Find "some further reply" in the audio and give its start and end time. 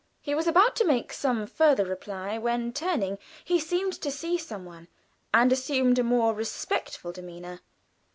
1.13-2.39